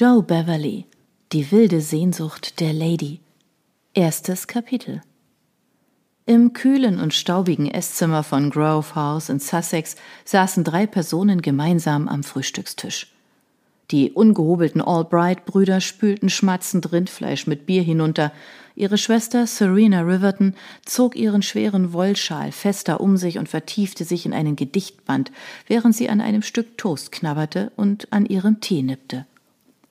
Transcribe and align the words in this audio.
Joe 0.00 0.22
Beverly 0.22 0.86
Die 1.30 1.50
wilde 1.52 1.82
Sehnsucht 1.82 2.58
der 2.60 2.72
Lady 2.72 3.20
Erstes 3.92 4.46
Kapitel 4.46 5.02
Im 6.24 6.54
kühlen 6.54 6.98
und 6.98 7.12
staubigen 7.12 7.70
Esszimmer 7.70 8.22
von 8.22 8.48
Grove 8.48 8.94
House 8.94 9.28
in 9.28 9.40
Sussex 9.40 9.96
saßen 10.24 10.64
drei 10.64 10.86
Personen 10.86 11.42
gemeinsam 11.42 12.08
am 12.08 12.22
Frühstückstisch. 12.22 13.12
Die 13.90 14.10
ungehobelten 14.12 14.80
Albright-Brüder 14.80 15.82
spülten 15.82 16.30
schmatzend 16.30 16.92
Rindfleisch 16.92 17.46
mit 17.46 17.66
Bier 17.66 17.82
hinunter. 17.82 18.32
Ihre 18.74 18.96
Schwester 18.96 19.46
Serena 19.46 20.00
Riverton 20.00 20.54
zog 20.86 21.14
ihren 21.14 21.42
schweren 21.42 21.92
Wollschal 21.92 22.52
fester 22.52 23.02
um 23.02 23.18
sich 23.18 23.36
und 23.36 23.50
vertiefte 23.50 24.04
sich 24.04 24.24
in 24.24 24.32
einen 24.32 24.56
Gedichtband, 24.56 25.30
während 25.66 25.94
sie 25.94 26.08
an 26.08 26.22
einem 26.22 26.40
Stück 26.40 26.78
Toast 26.78 27.12
knabberte 27.12 27.70
und 27.76 28.10
an 28.10 28.24
ihrem 28.24 28.62
Tee 28.62 28.80
nippte. 28.80 29.26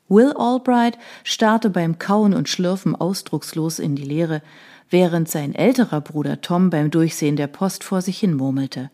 Will 0.10 0.34
Albright 0.36 0.98
starrte 1.24 1.70
beim 1.70 2.00
Kauen 2.00 2.34
und 2.34 2.50
Schlürfen 2.50 2.96
ausdruckslos 2.96 3.80
in 3.80 3.96
die 3.96 4.04
Leere, 4.04 4.42
während 4.90 5.30
sein 5.30 5.54
älterer 5.54 6.02
Bruder 6.02 6.42
Tom 6.42 6.70
beim 6.70 6.92
Durchsehen 6.92 7.36
der 7.36 7.48
Post 7.48 7.84
vor 7.84 8.02
sich 8.02 8.20
hin 8.20 8.36
murmelte. 8.36 8.90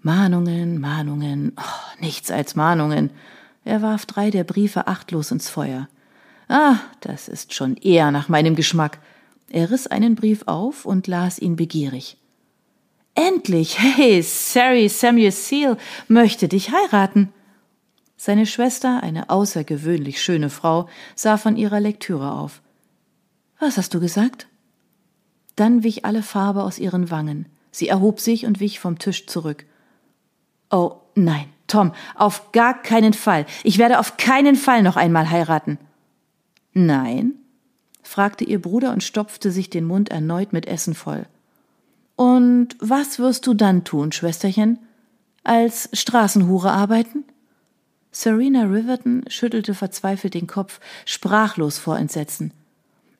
Mahnungen, 0.00 0.80
Mahnungen, 0.80 1.52
oh, 1.58 2.00
nichts 2.00 2.30
als 2.30 2.54
Mahnungen. 2.54 3.10
Er 3.64 3.82
warf 3.82 4.06
drei 4.06 4.30
der 4.30 4.44
Briefe 4.44 4.86
achtlos 4.86 5.30
ins 5.30 5.48
Feuer. 5.48 5.88
Ah, 6.48 6.76
das 7.00 7.28
ist 7.28 7.54
schon 7.54 7.76
eher 7.76 8.10
nach 8.10 8.28
meinem 8.28 8.54
Geschmack. 8.54 9.00
Er 9.50 9.70
riss 9.70 9.86
einen 9.86 10.14
Brief 10.14 10.44
auf 10.46 10.86
und 10.86 11.06
las 11.06 11.38
ihn 11.38 11.56
begierig. 11.56 12.16
Endlich! 13.14 13.78
Hey, 13.78 14.22
Sari 14.22 14.88
Samuel 14.88 15.32
Seal 15.32 15.76
möchte 16.08 16.48
dich 16.48 16.70
heiraten. 16.70 17.32
Seine 18.16 18.46
Schwester, 18.46 19.02
eine 19.02 19.30
außergewöhnlich 19.30 20.22
schöne 20.22 20.50
Frau, 20.50 20.88
sah 21.14 21.36
von 21.36 21.56
ihrer 21.56 21.80
Lektüre 21.80 22.32
auf. 22.32 22.62
Was 23.58 23.76
hast 23.76 23.94
du 23.94 24.00
gesagt? 24.00 24.46
Dann 25.54 25.82
wich 25.82 26.04
alle 26.04 26.22
Farbe 26.22 26.62
aus 26.62 26.78
ihren 26.78 27.10
Wangen. 27.10 27.46
Sie 27.70 27.88
erhob 27.88 28.20
sich 28.20 28.46
und 28.46 28.60
wich 28.60 28.80
vom 28.80 28.98
Tisch 28.98 29.26
zurück. 29.26 29.66
Oh, 30.70 30.96
nein, 31.14 31.46
Tom, 31.66 31.92
auf 32.14 32.52
gar 32.52 32.82
keinen 32.82 33.12
Fall. 33.12 33.46
Ich 33.64 33.78
werde 33.78 33.98
auf 33.98 34.16
keinen 34.16 34.56
Fall 34.56 34.82
noch 34.82 34.96
einmal 34.96 35.30
heiraten. 35.30 35.78
Nein? 36.72 37.32
fragte 38.02 38.44
ihr 38.44 38.62
Bruder 38.62 38.92
und 38.92 39.02
stopfte 39.02 39.50
sich 39.50 39.68
den 39.68 39.84
Mund 39.84 40.10
erneut 40.10 40.52
mit 40.52 40.66
Essen 40.66 40.94
voll. 40.94 41.26
Und 42.14 42.76
was 42.78 43.18
wirst 43.18 43.46
du 43.46 43.54
dann 43.54 43.84
tun, 43.84 44.12
Schwesterchen? 44.12 44.78
Als 45.42 45.90
Straßenhure 45.92 46.70
arbeiten? 46.70 47.24
Serena 48.18 48.62
Riverton 48.62 49.24
schüttelte 49.28 49.74
verzweifelt 49.74 50.32
den 50.32 50.46
Kopf, 50.46 50.80
sprachlos 51.04 51.76
vor 51.76 51.98
Entsetzen. 51.98 52.54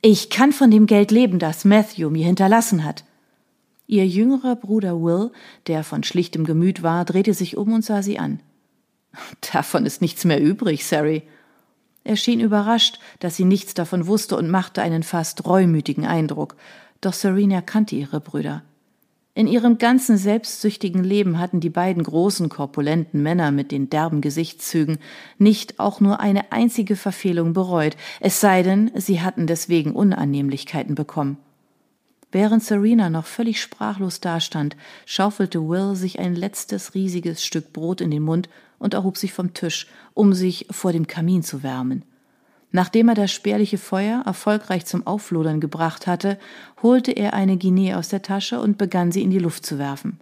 Ich 0.00 0.30
kann 0.30 0.52
von 0.52 0.70
dem 0.70 0.86
Geld 0.86 1.10
leben, 1.10 1.38
das 1.38 1.66
Matthew 1.66 2.08
mir 2.08 2.24
hinterlassen 2.24 2.82
hat. 2.82 3.04
Ihr 3.86 4.06
jüngerer 4.06 4.56
Bruder 4.56 5.02
Will, 5.02 5.32
der 5.66 5.84
von 5.84 6.02
schlichtem 6.02 6.46
Gemüt 6.46 6.82
war, 6.82 7.04
drehte 7.04 7.34
sich 7.34 7.58
um 7.58 7.74
und 7.74 7.84
sah 7.84 8.02
sie 8.02 8.18
an. 8.18 8.40
Davon 9.52 9.84
ist 9.84 10.00
nichts 10.00 10.24
mehr 10.24 10.40
übrig, 10.40 10.86
Sari. 10.86 11.24
Er 12.02 12.16
schien 12.16 12.40
überrascht, 12.40 12.98
dass 13.18 13.36
sie 13.36 13.44
nichts 13.44 13.74
davon 13.74 14.06
wusste 14.06 14.34
und 14.38 14.48
machte 14.48 14.80
einen 14.80 15.02
fast 15.02 15.44
reumütigen 15.44 16.06
Eindruck. 16.06 16.56
Doch 17.02 17.12
Serena 17.12 17.60
kannte 17.60 17.96
ihre 17.96 18.22
Brüder. 18.22 18.62
In 19.36 19.46
ihrem 19.46 19.76
ganzen 19.76 20.16
selbstsüchtigen 20.16 21.04
Leben 21.04 21.38
hatten 21.38 21.60
die 21.60 21.68
beiden 21.68 22.02
großen, 22.02 22.48
korpulenten 22.48 23.22
Männer 23.22 23.50
mit 23.50 23.70
den 23.70 23.90
derben 23.90 24.22
Gesichtszügen 24.22 24.96
nicht 25.36 25.78
auch 25.78 26.00
nur 26.00 26.20
eine 26.20 26.52
einzige 26.52 26.96
Verfehlung 26.96 27.52
bereut, 27.52 27.98
es 28.20 28.40
sei 28.40 28.62
denn, 28.62 28.90
sie 28.94 29.20
hatten 29.20 29.46
deswegen 29.46 29.92
Unannehmlichkeiten 29.92 30.94
bekommen. 30.94 31.36
Während 32.32 32.64
Serena 32.64 33.10
noch 33.10 33.26
völlig 33.26 33.60
sprachlos 33.60 34.20
dastand, 34.20 34.74
schaufelte 35.04 35.68
Will 35.68 35.96
sich 35.96 36.18
ein 36.18 36.34
letztes 36.34 36.94
riesiges 36.94 37.44
Stück 37.44 37.74
Brot 37.74 38.00
in 38.00 38.10
den 38.10 38.22
Mund 38.22 38.48
und 38.78 38.94
erhob 38.94 39.18
sich 39.18 39.34
vom 39.34 39.52
Tisch, 39.52 39.86
um 40.14 40.32
sich 40.32 40.66
vor 40.70 40.92
dem 40.92 41.06
Kamin 41.06 41.42
zu 41.42 41.62
wärmen. 41.62 42.06
Nachdem 42.76 43.08
er 43.08 43.14
das 43.14 43.32
spärliche 43.32 43.78
Feuer 43.78 44.22
erfolgreich 44.26 44.84
zum 44.84 45.06
Auflodern 45.06 45.60
gebracht 45.60 46.06
hatte, 46.06 46.38
holte 46.82 47.10
er 47.10 47.32
eine 47.32 47.56
Guinee 47.56 47.94
aus 47.94 48.08
der 48.08 48.20
Tasche 48.20 48.60
und 48.60 48.76
begann 48.76 49.12
sie 49.12 49.22
in 49.22 49.30
die 49.30 49.38
Luft 49.38 49.64
zu 49.64 49.78
werfen. 49.78 50.20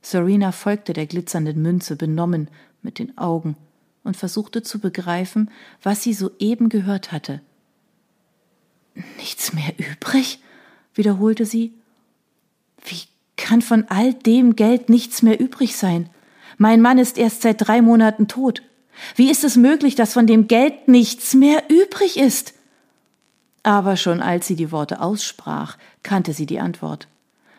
Serena 0.00 0.52
folgte 0.52 0.92
der 0.92 1.06
glitzernden 1.06 1.60
Münze 1.60 1.96
benommen 1.96 2.46
mit 2.80 3.00
den 3.00 3.18
Augen 3.18 3.56
und 4.04 4.16
versuchte 4.16 4.62
zu 4.62 4.78
begreifen, 4.78 5.50
was 5.82 6.04
sie 6.04 6.14
soeben 6.14 6.68
gehört 6.68 7.10
hatte. 7.10 7.40
Nichts 9.16 9.52
mehr 9.52 9.74
übrig? 9.76 10.38
wiederholte 10.94 11.44
sie. 11.44 11.72
Wie 12.84 13.00
kann 13.36 13.62
von 13.62 13.86
all 13.88 14.14
dem 14.14 14.54
Geld 14.54 14.90
nichts 14.90 15.22
mehr 15.22 15.40
übrig 15.40 15.76
sein? 15.76 16.08
Mein 16.56 16.82
Mann 16.82 16.98
ist 16.98 17.18
erst 17.18 17.42
seit 17.42 17.66
drei 17.66 17.82
Monaten 17.82 18.28
tot. 18.28 18.62
Wie 19.16 19.30
ist 19.30 19.44
es 19.44 19.56
möglich, 19.56 19.94
dass 19.94 20.12
von 20.12 20.26
dem 20.26 20.48
Geld 20.48 20.88
nichts 20.88 21.34
mehr 21.34 21.64
übrig 21.68 22.18
ist? 22.18 22.54
Aber 23.62 23.96
schon 23.96 24.22
als 24.22 24.46
sie 24.46 24.56
die 24.56 24.72
Worte 24.72 25.00
aussprach, 25.00 25.76
kannte 26.02 26.32
sie 26.32 26.46
die 26.46 26.60
Antwort. 26.60 27.08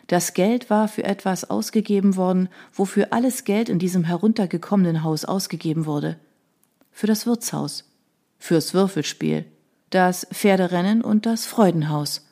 Das 0.08 0.34
Geld 0.34 0.68
war 0.68 0.88
für 0.88 1.04
etwas 1.04 1.48
ausgegeben 1.48 2.16
worden, 2.16 2.48
wofür 2.72 3.12
alles 3.12 3.44
Geld 3.44 3.68
in 3.68 3.78
diesem 3.78 4.04
heruntergekommenen 4.04 5.04
Haus 5.04 5.24
ausgegeben 5.24 5.86
wurde. 5.86 6.18
Für 6.90 7.06
das 7.06 7.26
Wirtshaus, 7.26 7.84
fürs 8.38 8.74
Würfelspiel, 8.74 9.44
das 9.90 10.26
Pferderennen 10.32 11.02
und 11.02 11.24
das 11.26 11.46
Freudenhaus. 11.46 12.26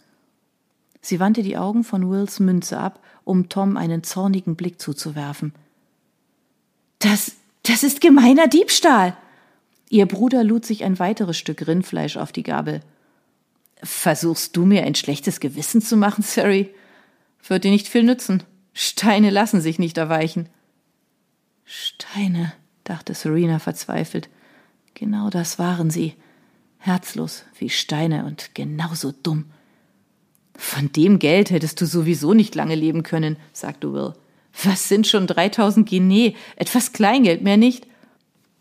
Sie 1.00 1.20
wandte 1.20 1.42
die 1.42 1.56
Augen 1.56 1.84
von 1.84 2.10
Wills 2.10 2.40
Münze 2.40 2.78
ab, 2.78 3.00
um 3.24 3.48
Tom 3.48 3.76
einen 3.76 4.02
zornigen 4.02 4.56
Blick 4.56 4.80
zuzuwerfen. 4.80 5.54
Das 7.70 7.84
ist 7.84 8.00
gemeiner 8.00 8.48
Diebstahl. 8.48 9.16
Ihr 9.90 10.06
Bruder 10.06 10.42
lud 10.42 10.66
sich 10.66 10.82
ein 10.82 10.98
weiteres 10.98 11.38
Stück 11.38 11.68
Rindfleisch 11.68 12.16
auf 12.16 12.32
die 12.32 12.42
Gabel. 12.42 12.80
Versuchst 13.80 14.56
du 14.56 14.66
mir 14.66 14.82
ein 14.82 14.96
schlechtes 14.96 15.38
Gewissen 15.38 15.80
zu 15.80 15.96
machen, 15.96 16.24
Sari? 16.24 16.74
Wird 17.46 17.62
dir 17.62 17.70
nicht 17.70 17.86
viel 17.86 18.02
nützen. 18.02 18.42
Steine 18.74 19.30
lassen 19.30 19.60
sich 19.60 19.78
nicht 19.78 19.98
erweichen. 19.98 20.48
Steine, 21.64 22.52
dachte 22.82 23.14
Serena 23.14 23.60
verzweifelt. 23.60 24.28
Genau 24.94 25.30
das 25.30 25.60
waren 25.60 25.90
sie. 25.90 26.14
Herzlos 26.78 27.44
wie 27.56 27.70
Steine 27.70 28.24
und 28.24 28.52
genauso 28.56 29.12
dumm. 29.12 29.44
Von 30.56 30.90
dem 30.90 31.20
Geld 31.20 31.52
hättest 31.52 31.80
du 31.80 31.86
sowieso 31.86 32.34
nicht 32.34 32.56
lange 32.56 32.74
leben 32.74 33.04
können, 33.04 33.36
sagte 33.52 33.92
Will. 33.92 34.14
Was 34.64 34.88
sind 34.88 35.06
schon 35.06 35.26
3000 35.26 35.88
Guinea? 35.88 36.32
Etwas 36.56 36.92
Kleingeld, 36.92 37.42
mehr 37.42 37.56
nicht? 37.56 37.86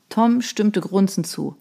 Tom 0.09 0.41
stimmte 0.41 0.81
grunzend 0.81 1.27
zu. 1.27 1.55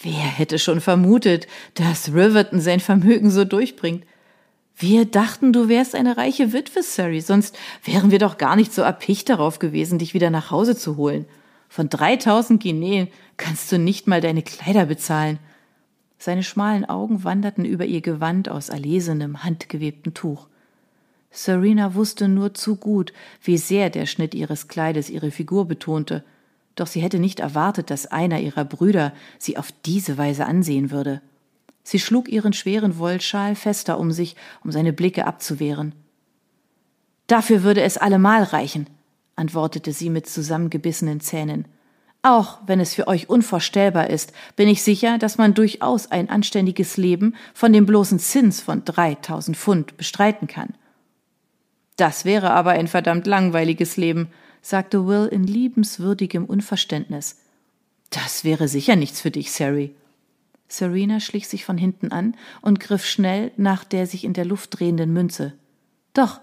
Wer 0.00 0.12
hätte 0.12 0.58
schon 0.58 0.80
vermutet, 0.80 1.48
dass 1.74 2.12
Riverton 2.14 2.60
sein 2.60 2.80
Vermögen 2.80 3.30
so 3.30 3.44
durchbringt? 3.44 4.04
Wir 4.76 5.06
dachten, 5.06 5.52
du 5.52 5.68
wärst 5.68 5.96
eine 5.96 6.16
reiche 6.16 6.52
Witwe, 6.52 6.84
Sari, 6.84 7.20
sonst 7.20 7.58
wären 7.82 8.12
wir 8.12 8.20
doch 8.20 8.38
gar 8.38 8.54
nicht 8.54 8.72
so 8.72 8.82
erpicht 8.82 9.28
darauf 9.28 9.58
gewesen, 9.58 9.98
dich 9.98 10.14
wieder 10.14 10.30
nach 10.30 10.52
Hause 10.52 10.76
zu 10.76 10.96
holen. 10.96 11.26
Von 11.68 11.88
3000 11.88 12.62
Guineen 12.62 13.08
kannst 13.36 13.72
du 13.72 13.78
nicht 13.78 14.06
mal 14.06 14.20
deine 14.20 14.42
Kleider 14.42 14.86
bezahlen. 14.86 15.40
Seine 16.16 16.44
schmalen 16.44 16.88
Augen 16.88 17.24
wanderten 17.24 17.64
über 17.64 17.86
ihr 17.86 18.00
Gewand 18.00 18.48
aus 18.48 18.68
erlesenem, 18.68 19.42
handgewebten 19.42 20.14
Tuch. 20.14 20.46
Serena 21.30 21.94
wusste 21.94 22.28
nur 22.28 22.54
zu 22.54 22.76
gut, 22.76 23.12
wie 23.42 23.58
sehr 23.58 23.90
der 23.90 24.06
Schnitt 24.06 24.34
ihres 24.34 24.68
Kleides 24.68 25.10
ihre 25.10 25.30
Figur 25.30 25.66
betonte, 25.66 26.24
doch 26.74 26.86
sie 26.86 27.00
hätte 27.00 27.18
nicht 27.18 27.40
erwartet, 27.40 27.90
dass 27.90 28.06
einer 28.06 28.40
ihrer 28.40 28.64
Brüder 28.64 29.12
sie 29.38 29.56
auf 29.56 29.72
diese 29.84 30.16
Weise 30.16 30.46
ansehen 30.46 30.90
würde. 30.90 31.20
Sie 31.82 31.98
schlug 31.98 32.28
ihren 32.28 32.52
schweren 32.52 32.98
Wollschal 32.98 33.54
fester 33.54 33.98
um 33.98 34.12
sich, 34.12 34.36
um 34.62 34.70
seine 34.70 34.92
Blicke 34.92 35.26
abzuwehren. 35.26 35.94
Dafür 37.26 37.62
würde 37.62 37.82
es 37.82 37.98
allemal 37.98 38.42
reichen, 38.42 38.88
antwortete 39.36 39.92
sie 39.92 40.10
mit 40.10 40.28
zusammengebissenen 40.28 41.20
Zähnen. 41.20 41.66
Auch 42.22 42.58
wenn 42.66 42.80
es 42.80 42.94
für 42.94 43.06
euch 43.06 43.28
unvorstellbar 43.28 44.10
ist, 44.10 44.32
bin 44.56 44.68
ich 44.68 44.82
sicher, 44.82 45.18
dass 45.18 45.38
man 45.38 45.54
durchaus 45.54 46.10
ein 46.10 46.28
anständiges 46.30 46.96
Leben 46.96 47.34
von 47.54 47.72
dem 47.72 47.86
bloßen 47.86 48.18
Zins 48.18 48.60
von 48.60 48.84
dreitausend 48.84 49.56
Pfund 49.56 49.96
bestreiten 49.96 50.46
kann. 50.46 50.74
Das 51.98 52.24
wäre 52.24 52.52
aber 52.52 52.70
ein 52.70 52.86
verdammt 52.86 53.26
langweiliges 53.26 53.96
Leben, 53.96 54.28
sagte 54.62 55.06
Will 55.08 55.26
in 55.26 55.42
liebenswürdigem 55.42 56.44
Unverständnis. 56.44 57.40
Das 58.10 58.44
wäre 58.44 58.68
sicher 58.68 58.94
nichts 58.94 59.20
für 59.20 59.32
dich, 59.32 59.50
Sari. 59.50 59.94
Serena 60.68 61.18
schlich 61.18 61.48
sich 61.48 61.64
von 61.64 61.76
hinten 61.76 62.12
an 62.12 62.36
und 62.62 62.78
griff 62.78 63.04
schnell 63.04 63.50
nach 63.56 63.82
der 63.82 64.06
sich 64.06 64.22
in 64.22 64.32
der 64.32 64.44
Luft 64.44 64.78
drehenden 64.78 65.12
Münze. 65.12 65.54
Doch, 66.14 66.40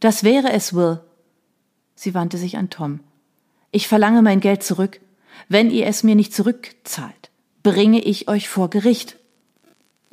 das 0.00 0.24
wäre 0.24 0.52
es, 0.52 0.74
Will. 0.74 1.00
Sie 1.94 2.12
wandte 2.12 2.36
sich 2.36 2.56
an 2.56 2.68
Tom. 2.68 2.98
Ich 3.70 3.86
verlange 3.86 4.22
mein 4.22 4.40
Geld 4.40 4.64
zurück, 4.64 5.00
wenn 5.48 5.70
ihr 5.70 5.86
es 5.86 6.02
mir 6.02 6.16
nicht 6.16 6.34
zurückzahlt. 6.34 7.30
bringe 7.62 8.00
ich 8.00 8.28
euch 8.28 8.48
vor 8.48 8.70
Gericht. 8.70 9.16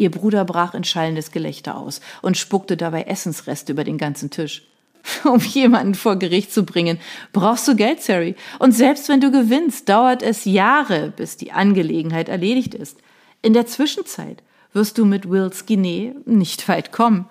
Ihr 0.01 0.09
Bruder 0.09 0.45
brach 0.45 0.73
in 0.73 0.83
schallendes 0.83 1.29
Gelächter 1.29 1.77
aus 1.77 2.01
und 2.23 2.35
spuckte 2.35 2.75
dabei 2.75 3.03
Essensreste 3.03 3.71
über 3.71 3.83
den 3.83 3.99
ganzen 3.99 4.31
Tisch. 4.31 4.63
Um 5.23 5.39
jemanden 5.39 5.93
vor 5.93 6.15
Gericht 6.15 6.51
zu 6.51 6.63
bringen, 6.63 6.99
brauchst 7.33 7.67
du 7.67 7.75
Geld, 7.75 8.01
Sari. 8.01 8.35
Und 8.57 8.71
selbst 8.71 9.09
wenn 9.09 9.21
du 9.21 9.29
gewinnst, 9.29 9.89
dauert 9.89 10.23
es 10.23 10.45
Jahre, 10.45 11.13
bis 11.15 11.37
die 11.37 11.51
Angelegenheit 11.51 12.29
erledigt 12.29 12.73
ist. 12.73 12.97
In 13.43 13.53
der 13.53 13.67
Zwischenzeit 13.67 14.41
wirst 14.73 14.97
du 14.97 15.05
mit 15.05 15.29
Wills 15.29 15.67
Guinea 15.67 16.13
nicht 16.25 16.67
weit 16.67 16.91
kommen. 16.91 17.29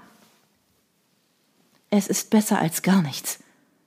Es 1.90 2.06
ist 2.06 2.30
besser 2.30 2.60
als 2.60 2.82
gar 2.82 3.02
nichts. 3.02 3.40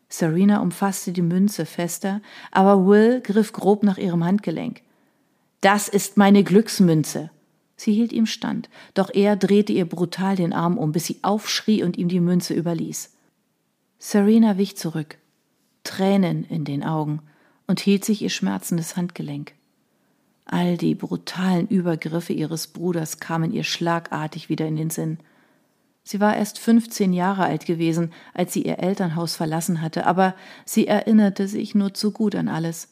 Serena 0.10 0.60
umfasste 0.60 1.14
die 1.14 1.22
Münze 1.22 1.66
fester, 1.66 2.22
aber 2.52 2.86
Will 2.86 3.22
griff 3.22 3.54
grob 3.54 3.84
nach 3.84 3.98
ihrem 3.98 4.26
Handgelenk. 4.26 4.82
Das 5.62 5.88
ist 5.88 6.18
meine 6.18 6.44
Glücksmünze. 6.44 7.30
Sie 7.76 7.94
hielt 7.94 8.14
ihm 8.14 8.26
stand, 8.26 8.70
doch 8.94 9.10
er 9.14 9.36
drehte 9.36 9.74
ihr 9.74 9.86
brutal 9.86 10.36
den 10.36 10.54
Arm 10.54 10.78
um, 10.78 10.92
bis 10.92 11.06
sie 11.06 11.20
aufschrie 11.22 11.84
und 11.84 11.98
ihm 11.98 12.08
die 12.08 12.20
Münze 12.20 12.54
überließ. 12.54 13.12
Serena 14.00 14.58
wich 14.58 14.78
zurück, 14.78 15.18
Tränen 15.84 16.44
in 16.46 16.66
den 16.66 16.84
Augen, 16.84 17.22
und 17.66 17.80
hielt 17.80 18.06
sich 18.06 18.22
ihr 18.22 18.30
schmerzendes 18.30 18.96
Handgelenk. 18.98 19.54
All 20.46 20.78
die 20.78 20.96
brutalen 20.96 21.68
Übergriffe 21.68 22.34
ihres 22.34 22.68
Bruders 22.68 23.20
kamen 23.20 23.54
ihr 23.54 23.64
schlagartig 23.64 24.50
wieder 24.50 24.68
in 24.68 24.76
den 24.76 24.90
Sinn. 24.90 25.18
Sie 26.04 26.20
war 26.20 26.36
erst 26.36 26.60
fünfzehn 26.60 27.14
Jahre 27.14 27.46
alt 27.46 27.66
gewesen, 27.66 28.12
als 28.34 28.52
sie 28.52 28.64
ihr 28.64 28.80
Elternhaus 28.80 29.38
verlassen 29.38 29.82
hatte, 29.82 30.06
aber 30.06 30.36
sie 30.66 30.86
erinnerte 30.86 31.48
sich 31.48 31.76
nur 31.76 31.94
zu 31.94 32.12
gut 32.12 32.36
an 32.36 32.50
alles. 32.50 32.90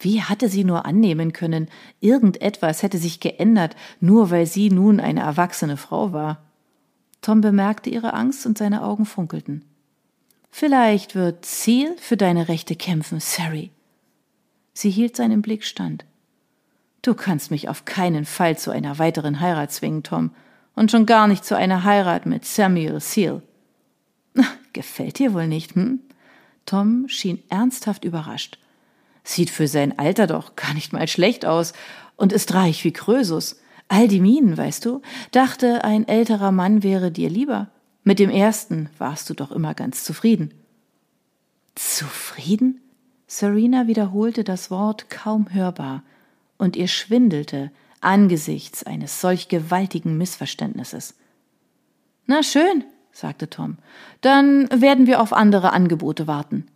Wie 0.00 0.22
hatte 0.22 0.48
sie 0.48 0.64
nur 0.64 0.86
annehmen 0.86 1.34
können, 1.34 1.68
irgendetwas 2.00 2.82
hätte 2.82 2.96
sich 2.96 3.20
geändert, 3.20 3.76
nur 4.00 4.30
weil 4.30 4.46
sie 4.46 4.70
nun 4.70 4.98
eine 4.98 5.20
erwachsene 5.20 5.76
Frau 5.76 6.14
war? 6.14 6.42
Tom 7.20 7.42
bemerkte 7.42 7.90
ihre 7.90 8.14
Angst 8.14 8.46
und 8.46 8.56
seine 8.56 8.82
Augen 8.82 9.04
funkelten. 9.04 9.62
Vielleicht 10.50 11.14
wird 11.14 11.44
Ziel 11.44 11.94
für 11.98 12.16
deine 12.16 12.48
Rechte 12.48 12.76
kämpfen, 12.76 13.20
Sari. 13.20 13.70
Sie 14.72 14.90
hielt 14.90 15.16
seinen 15.16 15.42
Blick 15.42 15.64
stand. 15.64 16.06
Du 17.02 17.14
kannst 17.14 17.50
mich 17.50 17.68
auf 17.68 17.84
keinen 17.84 18.24
Fall 18.24 18.56
zu 18.58 18.70
einer 18.70 18.98
weiteren 18.98 19.40
Heirat 19.40 19.70
zwingen, 19.70 20.02
Tom, 20.02 20.30
und 20.74 20.90
schon 20.90 21.04
gar 21.04 21.28
nicht 21.28 21.44
zu 21.44 21.56
einer 21.56 21.84
Heirat 21.84 22.24
mit 22.24 22.46
Samuel 22.46 23.00
Seal. 23.00 23.42
Gefällt 24.72 25.18
dir 25.18 25.34
wohl 25.34 25.46
nicht, 25.46 25.74
hm? 25.74 26.00
Tom 26.64 27.06
schien 27.08 27.42
ernsthaft 27.50 28.04
überrascht. 28.04 28.58
Sieht 29.22 29.50
für 29.50 29.68
sein 29.68 29.98
Alter 29.98 30.26
doch 30.26 30.56
gar 30.56 30.74
nicht 30.74 30.92
mal 30.92 31.08
schlecht 31.08 31.44
aus 31.44 31.72
und 32.16 32.32
ist 32.32 32.54
reich 32.54 32.84
wie 32.84 32.92
Krösus. 32.92 33.60
All 33.88 34.08
die 34.08 34.20
Minen, 34.20 34.56
weißt 34.56 34.84
du, 34.84 35.02
dachte, 35.32 35.84
ein 35.84 36.06
älterer 36.06 36.52
Mann 36.52 36.82
wäre 36.82 37.10
dir 37.10 37.28
lieber. 37.28 37.68
Mit 38.04 38.18
dem 38.18 38.30
ersten 38.30 38.88
warst 38.98 39.28
du 39.28 39.34
doch 39.34 39.50
immer 39.50 39.74
ganz 39.74 40.04
zufrieden. 40.04 40.54
Zufrieden? 41.74 42.80
Serena 43.26 43.86
wiederholte 43.86 44.42
das 44.42 44.70
Wort 44.70 45.08
kaum 45.08 45.52
hörbar, 45.52 46.02
und 46.58 46.76
ihr 46.76 46.88
schwindelte 46.88 47.70
angesichts 48.00 48.84
eines 48.84 49.20
solch 49.20 49.48
gewaltigen 49.48 50.18
Missverständnisses. 50.18 51.14
Na 52.26 52.42
schön, 52.42 52.84
sagte 53.12 53.48
Tom, 53.48 53.78
dann 54.20 54.68
werden 54.70 55.06
wir 55.06 55.20
auf 55.20 55.32
andere 55.32 55.72
Angebote 55.72 56.26
warten. 56.26 56.66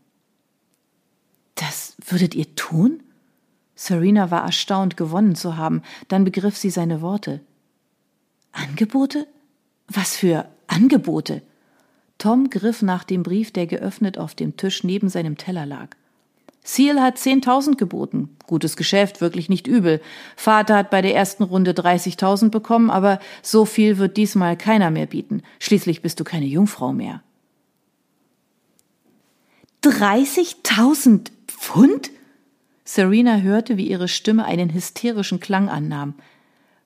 Das 1.55 1.95
würdet 2.05 2.35
ihr 2.35 2.55
tun? 2.55 3.03
Serena 3.75 4.31
war 4.31 4.45
erstaunt, 4.45 4.97
gewonnen 4.97 5.35
zu 5.35 5.56
haben, 5.56 5.83
dann 6.09 6.25
begriff 6.25 6.56
sie 6.56 6.71
seine 6.71 7.01
Worte. 7.01 7.41
Angebote? 8.53 9.27
Was 9.89 10.17
für 10.17 10.47
Angebote. 10.67 11.43
Tom 12.19 12.51
griff 12.51 12.83
nach 12.83 13.05
dem 13.05 13.23
Brief, 13.23 13.53
der 13.53 13.67
geöffnet 13.67 14.19
auf 14.19 14.35
dem 14.35 14.56
Tisch 14.56 14.85
neben 14.85 15.09
seinem 15.09 15.37
Teller 15.37 15.67
lag. 15.67 15.89
Seal 16.62 17.03
hat 17.03 17.19
10.000 17.19 17.77
geboten. 17.77 18.37
Gutes 18.47 18.77
Geschäft, 18.77 19.21
wirklich 19.21 19.51
nicht 19.51 19.67
übel. 19.67 20.01
Vater 20.35 20.77
hat 20.77 20.91
bei 20.91 21.03
der 21.03 21.15
ersten 21.15 21.43
Runde 21.43 21.73
30.000 21.73 22.49
bekommen, 22.49 22.89
aber 22.89 23.19
so 23.43 23.67
viel 23.67 23.99
wird 23.99 24.17
diesmal 24.17 24.56
keiner 24.56 24.91
mehr 24.91 25.06
bieten. 25.06 25.43
Schließlich 25.59 26.01
bist 26.01 26.21
du 26.21 26.25
keine 26.25 26.47
Jungfrau 26.47 26.95
mehr. 26.95 27.23
30.000 29.84 31.31
Pfund? 31.46 32.10
Serena 32.84 33.36
hörte, 33.38 33.76
wie 33.76 33.88
ihre 33.88 34.08
Stimme 34.08 34.46
einen 34.46 34.72
hysterischen 34.72 35.40
Klang 35.40 35.69
annahm. 35.69 36.14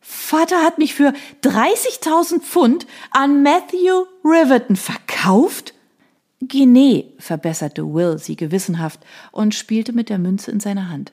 Vater 0.01 0.63
hat 0.63 0.79
mich 0.79 0.95
für 0.95 1.13
30.000 1.43 2.41
Pfund 2.41 2.87
an 3.11 3.43
Matthew 3.43 4.07
Riverton 4.25 4.77
verkauft? 4.77 5.75
Guinea, 6.41 7.05
verbesserte 7.19 7.83
Will 7.95 8.19
sie 8.19 8.37
gewissenhaft 8.37 9.01
und 9.33 9.55
spielte 9.55 9.93
mit 9.93 10.09
der 10.09 10.19
Münze 10.19 10.51
in 10.51 10.61
seiner 10.61 10.89
Hand. 10.89 11.13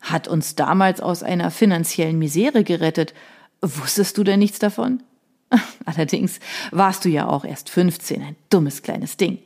Hat 0.00 0.28
uns 0.28 0.54
damals 0.54 1.00
aus 1.00 1.22
einer 1.22 1.50
finanziellen 1.50 2.18
Misere 2.18 2.64
gerettet. 2.64 3.14
Wusstest 3.60 4.18
du 4.18 4.24
denn 4.24 4.38
nichts 4.38 4.58
davon? 4.58 5.02
Allerdings 5.84 6.38
warst 6.70 7.04
du 7.04 7.08
ja 7.08 7.26
auch 7.26 7.44
erst 7.44 7.70
15, 7.70 8.22
ein 8.22 8.36
dummes 8.50 8.82
kleines 8.82 9.16
Ding. 9.16 9.38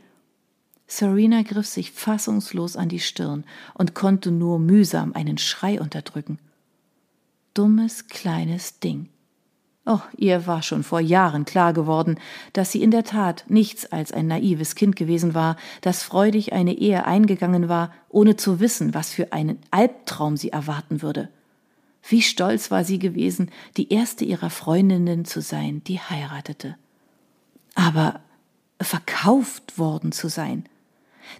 Serena 0.96 1.42
griff 1.42 1.66
sich 1.66 1.92
fassungslos 1.92 2.76
an 2.76 2.88
die 2.88 3.00
Stirn 3.00 3.44
und 3.74 3.94
konnte 3.94 4.30
nur 4.30 4.58
mühsam 4.58 5.12
einen 5.14 5.38
Schrei 5.38 5.80
unterdrücken 5.80 6.38
dummes 7.54 8.08
kleines 8.08 8.78
Ding. 8.80 9.08
Oh, 9.84 10.00
ihr 10.16 10.46
war 10.46 10.62
schon 10.62 10.84
vor 10.84 11.00
Jahren 11.00 11.44
klar 11.44 11.72
geworden, 11.72 12.18
dass 12.52 12.70
sie 12.70 12.82
in 12.82 12.92
der 12.92 13.02
Tat 13.02 13.44
nichts 13.48 13.86
als 13.86 14.12
ein 14.12 14.28
naives 14.28 14.76
Kind 14.76 14.94
gewesen 14.94 15.34
war, 15.34 15.56
das 15.80 16.04
freudig 16.04 16.52
eine 16.52 16.74
Ehe 16.74 17.04
eingegangen 17.04 17.68
war, 17.68 17.92
ohne 18.08 18.36
zu 18.36 18.60
wissen, 18.60 18.94
was 18.94 19.10
für 19.10 19.32
einen 19.32 19.58
Albtraum 19.72 20.36
sie 20.36 20.50
erwarten 20.50 21.02
würde. 21.02 21.28
Wie 22.08 22.22
stolz 22.22 22.70
war 22.70 22.84
sie 22.84 23.00
gewesen, 23.00 23.50
die 23.76 23.92
erste 23.92 24.24
ihrer 24.24 24.50
Freundinnen 24.50 25.24
zu 25.24 25.40
sein, 25.40 25.82
die 25.84 25.98
heiratete. 25.98 26.76
Aber 27.74 28.20
verkauft 28.80 29.78
worden 29.78 30.12
zu 30.12 30.28
sein. 30.28 30.64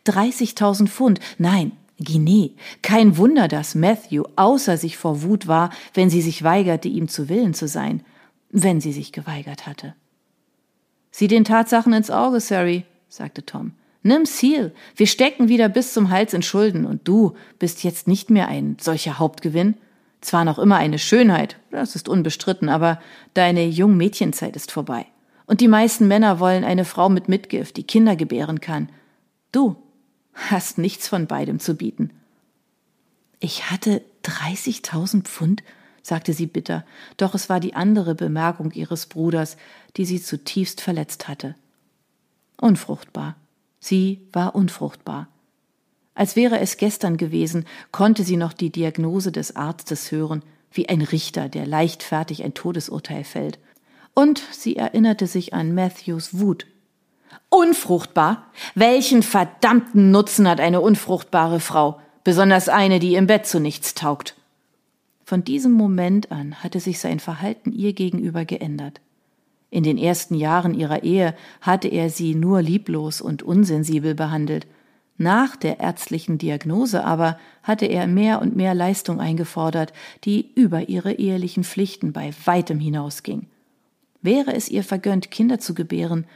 30.000 0.07 0.89
Pfund, 0.89 1.21
nein, 1.39 1.73
Guinea. 1.99 2.51
Kein 2.83 3.17
Wunder, 3.17 3.49
dass 3.49 3.75
Matthew 3.75 4.25
außer 4.37 4.77
sich 4.77 4.97
vor 4.97 5.23
Wut 5.23 5.47
war, 5.47 5.71
wenn 5.95 6.11
sie 6.11 6.23
sich 6.23 6.43
weigerte, 6.43 6.89
ihm 6.89 7.09
zu 7.09 7.29
Willen 7.29 7.55
zu 7.55 7.69
sein, 7.69 8.03
wenn 8.51 8.81
sie 8.81 8.93
sich 8.93 9.13
geweigert 9.13 9.67
hatte. 9.67 9.95
Sieh 11.11 11.29
den 11.29 11.45
Tatsachen 11.45 11.93
ins 11.93 12.11
Auge, 12.11 12.41
Sari, 12.41 12.85
sagte 13.09 13.45
Tom. 13.45 13.73
Nimm 14.03 14.27
Seal. 14.27 14.73
Wir 14.97 15.07
stecken 15.07 15.49
wieder 15.49 15.69
bis 15.69 15.93
zum 15.93 16.11
Hals 16.11 16.35
in 16.35 16.43
Schulden 16.43 16.87
und 16.87 17.07
du 17.07 17.35
bist 17.59 17.85
jetzt 17.85 18.09
nicht 18.09 18.31
mehr 18.31 18.49
ein 18.49 18.77
solcher 18.81 19.19
Hauptgewinn. 19.19 19.77
Zwar 20.21 20.45
noch 20.45 20.59
immer 20.59 20.77
eine 20.77 20.99
Schönheit, 20.99 21.57
das 21.71 21.95
ist 21.95 22.09
unbestritten, 22.09 22.69
aber 22.69 23.01
deine 23.35 23.65
Jungmädchenzeit 23.65 24.57
ist 24.57 24.73
vorbei. 24.73 25.07
Und 25.47 25.61
die 25.61 25.69
meisten 25.69 26.09
Männer 26.09 26.41
wollen 26.41 26.65
eine 26.65 26.85
Frau 26.85 27.09
mit 27.09 27.29
Mitgift, 27.29 27.77
die 27.77 27.83
Kinder 27.85 28.17
gebären 28.17 28.61
kann. 28.61 28.89
Du 29.53 29.77
hast 30.33 30.79
nichts 30.79 31.09
von 31.09 31.27
beidem 31.27 31.61
zu 31.61 31.75
bieten. 31.75 32.11
Ich 33.39 33.71
hatte 33.71 34.03
30.000 34.25 35.23
Pfund, 35.23 35.63
sagte 36.03 36.33
sie 36.33 36.47
bitter, 36.47 36.85
doch 37.17 37.35
es 37.35 37.49
war 37.49 37.61
die 37.61 37.75
andere 37.75 38.15
Bemerkung 38.15 38.73
ihres 38.73 39.07
Bruders, 39.07 39.57
die 39.97 40.07
sie 40.07 40.23
zutiefst 40.23 40.81
verletzt 40.81 41.29
hatte. 41.29 41.55
Unfruchtbar. 42.61 43.37
Sie 43.79 44.21
war 44.33 44.55
unfruchtbar. 44.55 45.29
Als 46.15 46.37
wäre 46.37 46.61
es 46.61 46.77
gestern 46.77 47.17
gewesen, 47.17 47.67
konnte 47.91 48.23
sie 48.23 48.37
noch 48.37 48.53
die 48.53 48.71
Diagnose 48.71 49.33
des 49.33 49.57
Arztes 49.57 50.13
hören, 50.13 50.43
wie 50.71 50.89
ein 50.89 51.03
Richter, 51.03 51.49
der 51.49 51.67
leichtfertig 51.67 52.45
ein 52.45 52.55
Todesurteil 52.55 53.25
fällt. 53.25 53.59
Und 54.15 54.43
sie 54.53 54.77
erinnerte 54.77 55.27
sich 55.27 55.53
an 55.53 55.75
Matthews 55.75 56.39
Wut 56.39 56.67
Unfruchtbar? 57.49 58.47
Welchen 58.75 59.23
verdammten 59.23 60.11
Nutzen 60.11 60.49
hat 60.49 60.61
eine 60.61 60.81
unfruchtbare 60.81 61.61
Frau, 61.61 62.01
besonders 62.25 62.69
eine, 62.69 62.99
die 62.99 63.15
im 63.15 63.27
Bett 63.27 63.47
zu 63.47 63.61
nichts 63.61 63.95
taugt? 63.95 64.37
Von 65.25 65.45
diesem 65.45 65.73
Moment 65.73 66.31
an 66.31 66.63
hatte 66.63 66.81
sich 66.81 66.99
sein 66.99 67.21
Verhalten 67.21 67.73
ihr 67.73 67.93
gegenüber 67.93 68.45
geändert. 68.45 69.01
In 69.71 69.85
den 69.85 69.97
ersten 69.97 70.35
Jahren 70.35 70.75
ihrer 70.75 71.03
Ehe 71.03 71.35
hatte 71.63 71.89
er 71.89 72.11
sie 72.11 72.35
nur 72.35 72.61
lieblos 72.61 73.23
und 73.23 73.43
unsensibel 73.43 74.15
behandelt. 74.15 74.67
Nach 75.17 75.57
der 75.57 75.81
ärztlichen 75.81 76.37
Diagnose 76.37 77.05
aber 77.05 77.39
hatte 77.63 77.87
er 77.87 78.07
mehr 78.07 78.43
und 78.43 78.57
mehr 78.57 78.75
Leistung 78.75 79.21
eingefordert, 79.21 79.95
die 80.25 80.53
über 80.55 80.91
ihre 80.91 81.15
ehelichen 81.15 81.65
Pflichten 81.65 82.13
bei 82.13 82.33
weitem 82.45 82.81
hinausging. 82.81 83.47
Wäre 84.21 84.55
es 84.55 84.69
ihr 84.69 84.85
vergönnt, 84.85 85.31
Kinder 85.31 85.59
zu 85.59 85.75
gebären, 85.75 86.27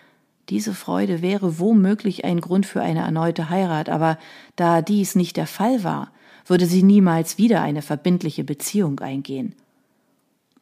diese 0.48 0.74
Freude 0.74 1.22
wäre 1.22 1.58
womöglich 1.58 2.24
ein 2.24 2.40
Grund 2.40 2.66
für 2.66 2.80
eine 2.80 3.00
erneute 3.00 3.50
Heirat, 3.50 3.88
aber 3.88 4.18
da 4.54 4.82
dies 4.82 5.14
nicht 5.14 5.36
der 5.36 5.46
Fall 5.46 5.82
war, 5.82 6.12
würde 6.46 6.66
sie 6.66 6.82
niemals 6.82 7.38
wieder 7.38 7.62
eine 7.62 7.82
verbindliche 7.82 8.44
Beziehung 8.44 9.00
eingehen. 9.00 9.54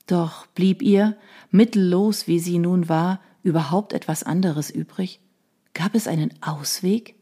Doch 0.07 0.47
blieb 0.49 0.83
ihr, 0.83 1.17
mittellos 1.51 2.27
wie 2.27 2.39
sie 2.39 2.59
nun 2.59 2.89
war, 2.89 3.21
überhaupt 3.43 3.93
etwas 3.93 4.23
anderes 4.23 4.71
übrig? 4.71 5.21
Gab 5.75 5.95
es 5.95 6.07
einen 6.07 6.33
Ausweg? 6.41 7.15